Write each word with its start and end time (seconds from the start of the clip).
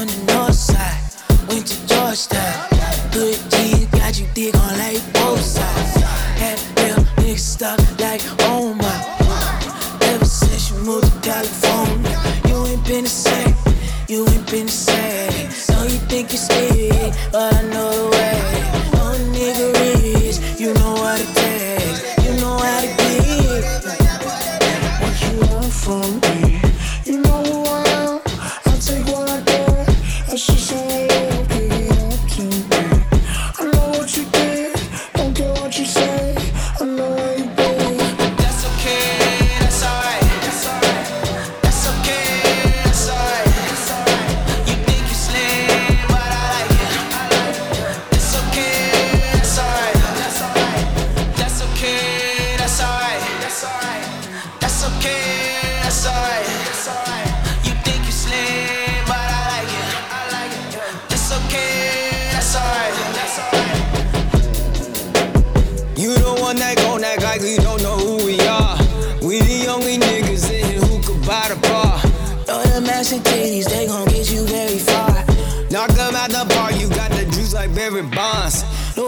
wanna. 0.00 0.29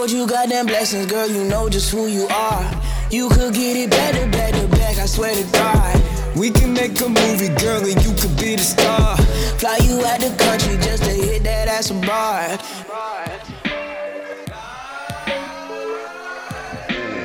Lord, 0.03 0.11
you 0.11 0.27
got 0.27 0.49
them 0.49 0.65
blessings, 0.65 1.05
girl, 1.05 1.29
you 1.29 1.45
know 1.45 1.69
just 1.69 1.89
who 1.89 2.07
you 2.07 2.27
are. 2.27 2.81
You 3.09 3.29
could 3.29 3.53
get 3.53 3.77
it 3.77 3.89
better, 3.89 4.29
better, 4.31 4.67
back, 4.67 4.97
I 4.97 5.05
swear 5.05 5.33
to 5.33 5.51
God. 5.53 6.35
We 6.35 6.51
can 6.51 6.73
make 6.73 6.99
a 6.99 7.07
movie, 7.07 7.47
girl, 7.47 7.85
and 7.85 8.03
you 8.03 8.11
could 8.11 8.35
be 8.35 8.57
the 8.57 8.63
star. 8.63 9.15
Fly 9.59 9.77
you 9.83 10.03
out 10.03 10.19
the 10.19 10.35
country 10.43 10.75
just 10.75 11.05
to 11.05 11.09
hit 11.09 11.43
that 11.43 11.69
ass 11.69 11.89
abroad. 11.89 12.59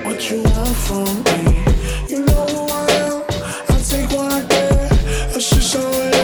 What 0.05 0.31
you 0.31 0.43
want 0.45 0.77
from 0.87 1.25
me? 1.25 1.65
You 2.09 2.27
know 2.27 2.47
who 2.47 2.69
I 2.69 2.87
am. 3.03 3.25
I 3.71 3.83
take 3.83 4.11
what 4.11 4.33
I 4.33 4.41
get. 4.43 4.91
That's 5.33 5.51
just 5.51 5.75
how 5.75 5.91
it 5.91 6.15
is. 6.15 6.18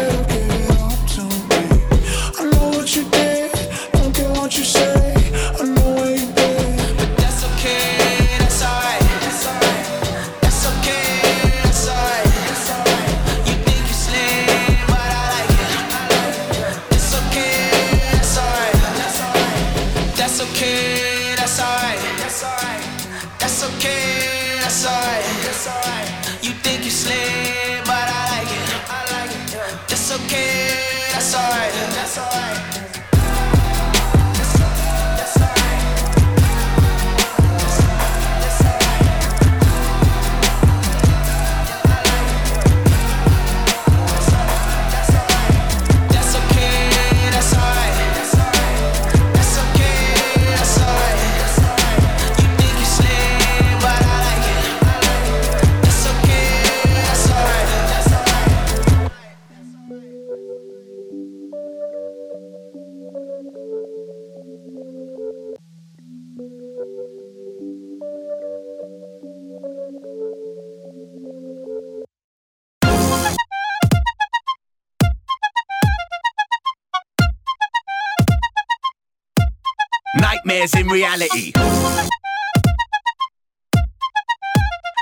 reality. 80.95 81.51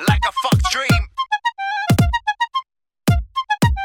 Like 0.09 0.25
a 0.27 0.33
fucked 0.43 0.65
dream. 0.73 1.03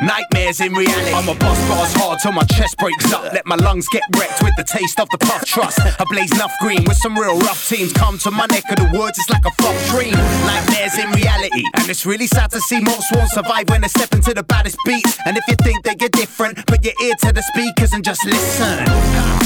Nightmares 0.01 0.61
in 0.61 0.71
reality. 0.71 1.11
I'm 1.11 1.27
a 1.27 1.35
boss, 1.35 1.59
bars 1.67 1.93
hard 1.95 2.19
till 2.21 2.31
my 2.31 2.43
chest 2.43 2.77
breaks 2.77 3.11
up. 3.11 3.33
Let 3.33 3.45
my 3.45 3.57
lungs 3.57 3.89
get 3.89 4.03
wrecked 4.15 4.41
with 4.41 4.55
the 4.55 4.63
taste 4.63 5.01
of 5.01 5.09
the 5.09 5.17
puff 5.17 5.43
trust. 5.43 5.79
I 5.81 6.05
blaze 6.09 6.31
enough 6.31 6.53
green 6.61 6.85
with 6.85 6.95
some 6.95 7.17
real 7.17 7.37
rough 7.39 7.67
teams. 7.67 7.91
Come 7.91 8.17
to 8.19 8.31
my 8.31 8.45
neck 8.45 8.63
of 8.69 8.77
the 8.77 8.97
woods, 8.97 9.19
it's 9.19 9.29
like 9.29 9.43
a 9.45 9.51
fuck 9.61 9.75
dream. 9.91 10.15
Nightmares 10.47 10.97
in 10.97 11.11
reality. 11.11 11.65
And 11.75 11.89
it's 11.89 12.05
really 12.05 12.27
sad 12.27 12.51
to 12.51 12.61
see 12.61 12.79
most 12.79 13.11
won't 13.11 13.31
survive 13.31 13.69
when 13.69 13.81
they 13.81 13.89
step 13.89 14.13
into 14.13 14.33
the 14.33 14.43
baddest 14.43 14.77
beats. 14.85 15.17
And 15.25 15.35
if 15.35 15.43
you 15.49 15.55
think 15.55 15.83
that 15.83 15.99
you're 15.99 16.09
different, 16.09 16.65
put 16.67 16.85
your 16.85 16.93
ear 17.03 17.15
to 17.23 17.33
the 17.33 17.41
speakers 17.41 17.91
and 17.91 18.05
just 18.05 18.23
listen. 18.25 19.36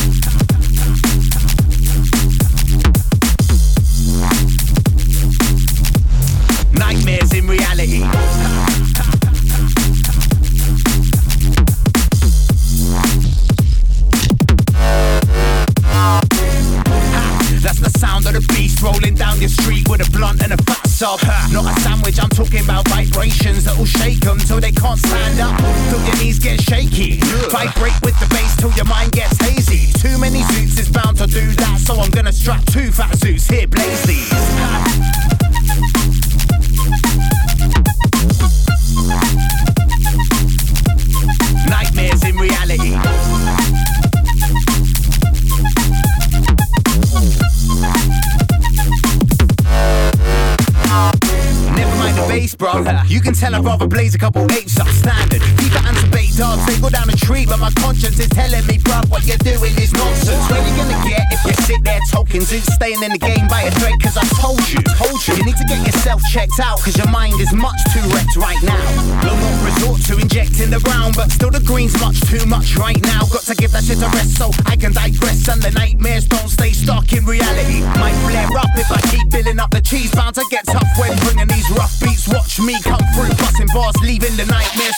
Cheese 79.92 80.16
bound 80.16 80.34
to 80.36 80.46
get 80.50 80.66
tough 80.68 80.88
when 80.98 81.12
bringing 81.20 81.48
these 81.48 81.70
rough 81.72 82.00
beats. 82.00 82.26
Watch 82.26 82.62
me 82.62 82.80
come 82.82 83.04
through, 83.14 83.28
busting 83.36 83.68
bars, 83.74 83.94
leaving 84.02 84.38
the 84.38 84.46
nightmare 84.46 84.96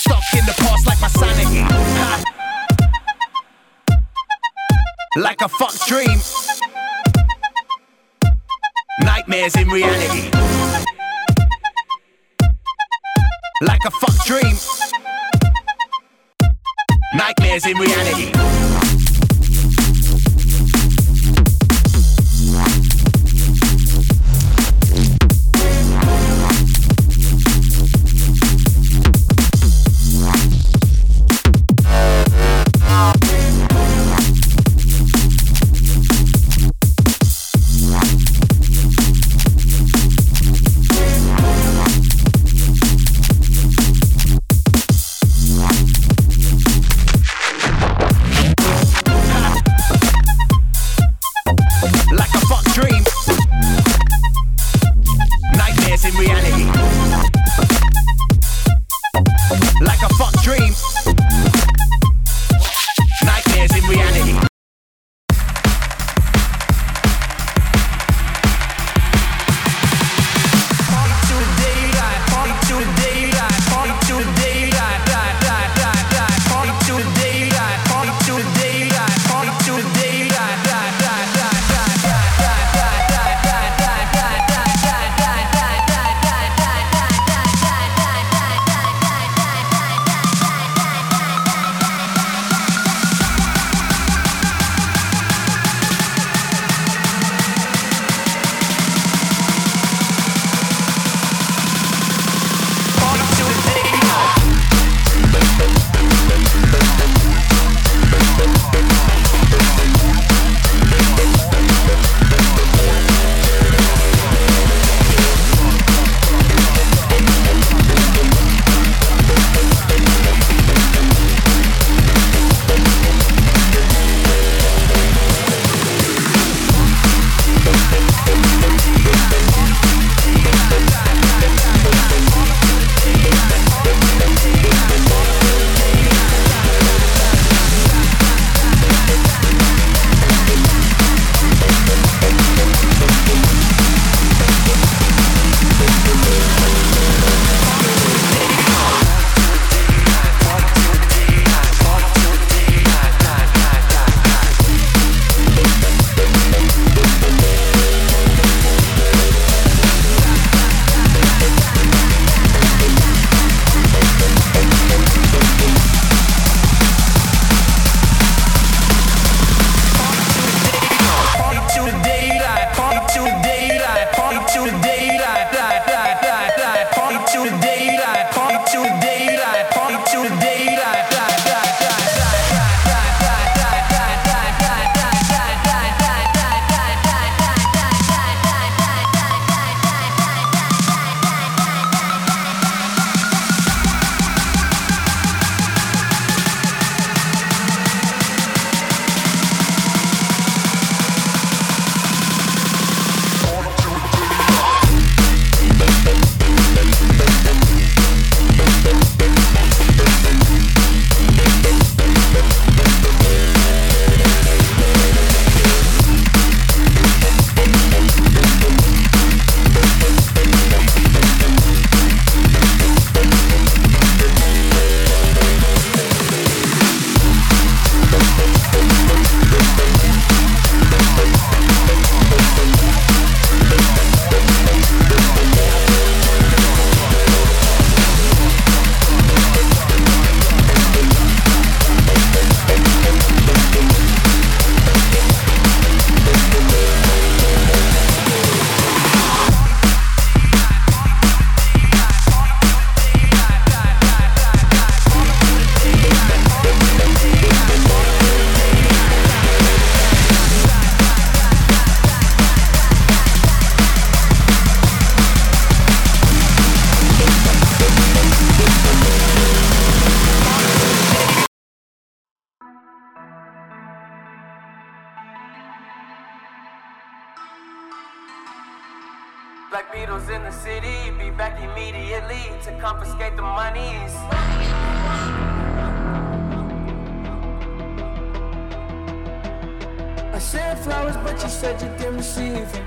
said 291.80 291.90
you 291.90 291.98
didn't 291.98 292.18
receive 292.18 292.72
them. 292.72 292.86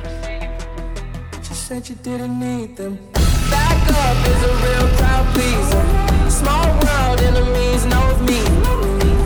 But 1.33 1.45
said 1.45 1.89
you 1.89 1.95
didn't 1.97 2.39
need 2.39 2.77
them. 2.77 2.99
Back 3.51 3.83
up 4.05 4.17
is 4.31 4.43
a 4.43 4.53
real 4.65 4.89
crowd 4.97 5.27
pleaser. 5.35 6.31
Small 6.31 6.67
world 6.83 7.21
enemies 7.21 7.85
knows 7.87 8.19
me. 8.23 8.41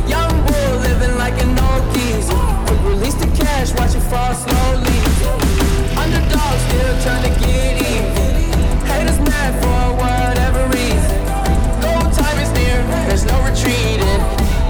Young 0.08 0.32
bull 0.46 0.74
living 0.88 1.16
like 1.18 1.36
an 1.42 1.58
old 1.58 1.84
geezer. 1.94 2.40
Quick 2.66 2.82
release 2.92 3.14
the 3.14 3.26
cash, 3.36 3.72
watch 3.74 3.94
it 3.94 4.04
fall 4.10 4.34
slowly. 4.34 4.98
Underdog 6.02 6.56
still 6.66 6.94
trying 7.04 7.24
to 7.28 7.32
get 7.40 7.74
even. 7.92 8.86
Haters 8.88 9.20
mad 9.28 9.52
for 9.62 9.82
whatever 10.00 10.62
reason. 10.76 11.18
No 11.84 11.92
time 12.16 12.38
is 12.44 12.50
near, 12.52 12.78
there's 13.08 13.26
no 13.26 13.36
retreating. 13.44 14.20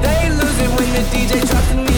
They 0.02 0.30
lose 0.30 0.58
it 0.58 0.70
when 0.76 0.88
the 0.96 1.04
DJ 1.12 1.46
drops 1.46 1.68
the 1.68 1.89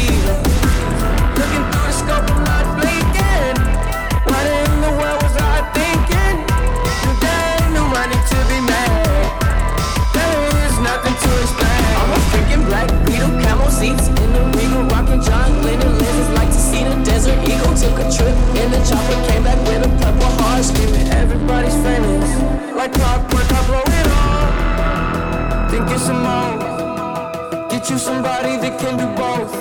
can 28.83 28.97
do 28.97 29.07
both. 29.15 29.53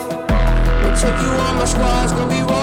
We'll 0.81 0.97
take 0.97 1.21
you 1.21 1.29
on 1.45 1.55
my 1.57 1.65
squad, 1.65 2.03
it's 2.03 2.13
gonna 2.13 2.27
be 2.27 2.41
rough. 2.41 2.60